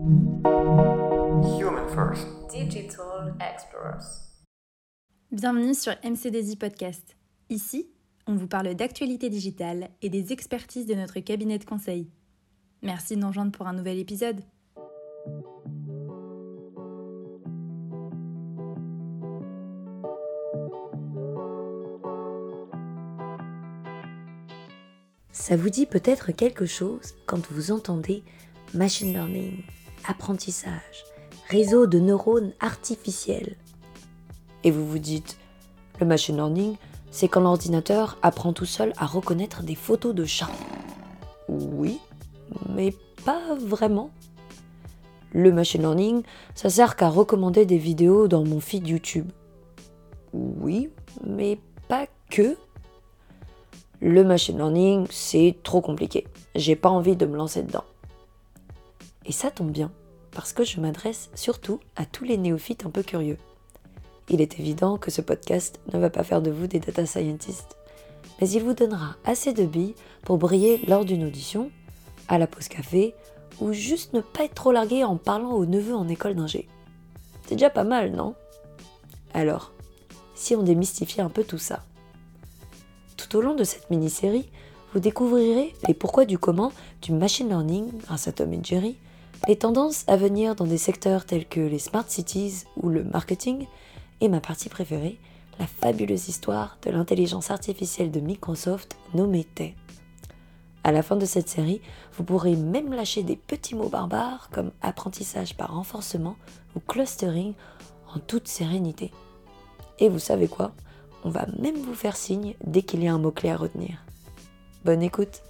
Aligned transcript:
Human 0.00 1.86
First. 1.94 2.26
Digital 2.50 3.34
Explorers. 3.38 4.30
Bienvenue 5.30 5.74
sur 5.74 5.92
MCDZ 6.02 6.56
Podcast. 6.56 7.16
Ici, 7.50 7.90
on 8.26 8.34
vous 8.34 8.46
parle 8.46 8.74
d'actualité 8.74 9.28
digitale 9.28 9.90
et 10.00 10.08
des 10.08 10.32
expertises 10.32 10.86
de 10.86 10.94
notre 10.94 11.20
cabinet 11.20 11.58
de 11.58 11.66
conseil. 11.66 12.08
Merci 12.82 13.16
de 13.16 13.20
nous 13.20 13.28
rejoindre 13.28 13.52
pour 13.52 13.66
un 13.66 13.74
nouvel 13.74 13.98
épisode. 13.98 14.40
Ça 25.30 25.56
vous 25.58 25.68
dit 25.68 25.84
peut-être 25.84 26.32
quelque 26.32 26.64
chose 26.64 27.16
quand 27.26 27.50
vous 27.50 27.70
entendez 27.70 28.22
machine 28.72 29.12
learning, 29.12 29.62
apprentissage, 30.08 31.04
réseau 31.48 31.86
de 31.86 31.98
neurones 31.98 32.52
artificiels. 32.60 33.56
Et 34.64 34.70
vous 34.70 34.86
vous 34.86 34.98
dites, 34.98 35.38
le 36.00 36.06
machine 36.06 36.36
learning, 36.36 36.76
c'est 37.10 37.28
quand 37.28 37.40
l'ordinateur 37.40 38.18
apprend 38.22 38.52
tout 38.52 38.66
seul 38.66 38.92
à 38.96 39.06
reconnaître 39.06 39.62
des 39.62 39.74
photos 39.74 40.14
de 40.14 40.24
chats. 40.24 40.50
Oui, 41.48 41.98
mais 42.68 42.94
pas 43.24 43.54
vraiment. 43.58 44.10
Le 45.32 45.52
machine 45.52 45.82
learning, 45.82 46.22
ça 46.54 46.70
sert 46.70 46.96
qu'à 46.96 47.08
recommander 47.08 47.66
des 47.66 47.78
vidéos 47.78 48.28
dans 48.28 48.44
mon 48.44 48.60
feed 48.60 48.86
YouTube. 48.86 49.30
Oui, 50.32 50.90
mais 51.24 51.58
pas 51.88 52.06
que. 52.30 52.56
Le 54.00 54.24
machine 54.24 54.56
learning, 54.56 55.06
c'est 55.10 55.56
trop 55.62 55.80
compliqué. 55.80 56.26
J'ai 56.54 56.76
pas 56.76 56.88
envie 56.88 57.16
de 57.16 57.26
me 57.26 57.36
lancer 57.36 57.62
dedans. 57.62 57.84
Et 59.26 59.32
ça 59.32 59.50
tombe 59.50 59.70
bien, 59.70 59.92
parce 60.30 60.52
que 60.52 60.64
je 60.64 60.80
m'adresse 60.80 61.30
surtout 61.34 61.80
à 61.96 62.06
tous 62.06 62.24
les 62.24 62.36
néophytes 62.36 62.86
un 62.86 62.90
peu 62.90 63.02
curieux. 63.02 63.38
Il 64.28 64.40
est 64.40 64.58
évident 64.58 64.96
que 64.96 65.10
ce 65.10 65.20
podcast 65.20 65.80
ne 65.92 65.98
va 65.98 66.10
pas 66.10 66.24
faire 66.24 66.42
de 66.42 66.50
vous 66.50 66.66
des 66.66 66.80
data 66.80 67.04
scientists, 67.06 67.76
mais 68.40 68.48
il 68.48 68.62
vous 68.62 68.74
donnera 68.74 69.16
assez 69.24 69.52
de 69.52 69.64
billes 69.64 69.94
pour 70.22 70.38
briller 70.38 70.78
lors 70.86 71.04
d'une 71.04 71.24
audition, 71.24 71.70
à 72.28 72.38
la 72.38 72.46
pause 72.46 72.68
café, 72.68 73.14
ou 73.60 73.72
juste 73.72 74.12
ne 74.14 74.20
pas 74.20 74.44
être 74.44 74.54
trop 74.54 74.72
largué 74.72 75.04
en 75.04 75.16
parlant 75.16 75.52
aux 75.52 75.66
neveux 75.66 75.94
en 75.94 76.08
école 76.08 76.34
d'ingé. 76.34 76.68
C'est 77.46 77.56
déjà 77.56 77.70
pas 77.70 77.84
mal, 77.84 78.12
non? 78.12 78.34
Alors, 79.34 79.72
si 80.34 80.56
on 80.56 80.62
démystifiait 80.62 81.22
un 81.22 81.28
peu 81.28 81.44
tout 81.44 81.58
ça 81.58 81.82
tout 83.20 83.36
au 83.36 83.42
long 83.42 83.54
de 83.54 83.64
cette 83.64 83.90
mini-série, 83.90 84.48
vous 84.92 85.00
découvrirez 85.00 85.74
les 85.86 85.94
pourquoi 85.94 86.24
du 86.24 86.38
comment 86.38 86.72
du 87.02 87.12
machine 87.12 87.48
learning 87.48 87.90
grâce 87.98 88.26
à 88.28 88.32
Tom 88.32 88.52
et 88.52 88.60
Jerry, 88.62 88.96
les 89.48 89.56
tendances 89.56 90.04
à 90.06 90.16
venir 90.16 90.54
dans 90.54 90.66
des 90.66 90.78
secteurs 90.78 91.24
tels 91.24 91.46
que 91.46 91.60
les 91.60 91.78
smart 91.78 92.04
cities 92.06 92.64
ou 92.76 92.88
le 92.88 93.04
marketing, 93.04 93.66
et 94.20 94.28
ma 94.28 94.40
partie 94.40 94.68
préférée, 94.68 95.18
la 95.58 95.66
fabuleuse 95.66 96.28
histoire 96.28 96.78
de 96.82 96.90
l'intelligence 96.90 97.50
artificielle 97.50 98.10
de 98.10 98.20
Microsoft 98.20 98.96
nommée 99.14 99.44
Tay. 99.44 99.74
À 100.84 100.92
la 100.92 101.02
fin 101.02 101.16
de 101.16 101.26
cette 101.26 101.48
série, 101.48 101.82
vous 102.16 102.24
pourrez 102.24 102.56
même 102.56 102.92
lâcher 102.92 103.22
des 103.22 103.36
petits 103.36 103.74
mots 103.74 103.88
barbares 103.88 104.48
comme 104.50 104.72
apprentissage 104.80 105.56
par 105.56 105.74
renforcement 105.74 106.36
ou 106.74 106.80
clustering 106.80 107.54
en 108.14 108.18
toute 108.18 108.48
sérénité. 108.48 109.10
Et 109.98 110.08
vous 110.08 110.18
savez 110.18 110.48
quoi? 110.48 110.72
On 111.24 111.30
va 111.30 111.46
même 111.58 111.76
vous 111.76 111.94
faire 111.94 112.16
signe 112.16 112.54
dès 112.64 112.80
qu'il 112.80 113.02
y 113.04 113.08
a 113.08 113.12
un 113.12 113.18
mot-clé 113.18 113.50
à 113.50 113.56
retenir. 113.56 114.04
Bonne 114.84 115.02
écoute 115.02 115.42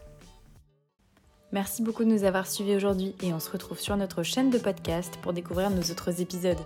Merci 1.53 1.83
beaucoup 1.83 2.05
de 2.05 2.09
nous 2.09 2.25
avoir 2.25 2.47
suivis 2.47 2.77
aujourd'hui 2.77 3.15
et 3.23 3.33
on 3.33 3.41
se 3.41 3.51
retrouve 3.51 3.81
sur 3.81 3.97
notre 3.97 4.23
chaîne 4.23 4.51
de 4.51 4.59
podcast 4.59 5.19
pour 5.23 5.33
découvrir 5.33 5.71
nos 5.71 5.83
autres 5.83 6.21
épisodes. 6.21 6.59